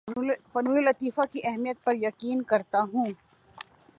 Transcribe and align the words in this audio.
فنون 0.53 0.83
لطیفہ 0.85 1.21
کی 1.31 1.41
اہمیت 1.43 1.83
پر 1.83 1.95
یقین 1.97 2.41
کرتا 2.43 2.81
ہوں 2.83 3.05